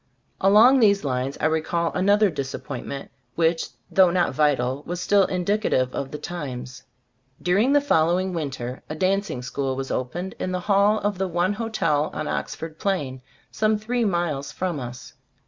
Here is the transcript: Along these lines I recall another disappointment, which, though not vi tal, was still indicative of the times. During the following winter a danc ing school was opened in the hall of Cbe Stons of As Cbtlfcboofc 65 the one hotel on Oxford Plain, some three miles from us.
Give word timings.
Along 0.39 0.79
these 0.79 1.03
lines 1.03 1.37
I 1.39 1.45
recall 1.45 1.93
another 1.93 2.31
disappointment, 2.31 3.11
which, 3.35 3.67
though 3.91 4.09
not 4.09 4.33
vi 4.33 4.55
tal, 4.55 4.81
was 4.87 4.99
still 4.99 5.25
indicative 5.27 5.93
of 5.93 6.09
the 6.09 6.17
times. 6.17 6.81
During 7.39 7.73
the 7.73 7.81
following 7.81 8.33
winter 8.33 8.81
a 8.89 8.95
danc 8.95 9.29
ing 9.29 9.43
school 9.43 9.75
was 9.75 9.91
opened 9.91 10.33
in 10.39 10.51
the 10.53 10.59
hall 10.61 10.97
of 11.01 11.01
Cbe 11.01 11.01
Stons 11.03 11.05
of 11.05 11.07
As 11.07 11.11
Cbtlfcboofc 11.11 11.11
65 11.11 11.17
the 11.29 11.35
one 11.35 11.53
hotel 11.53 12.09
on 12.13 12.27
Oxford 12.27 12.79
Plain, 12.79 13.21
some 13.51 13.77
three 13.77 14.05
miles 14.05 14.51
from 14.51 14.79
us. 14.79 15.13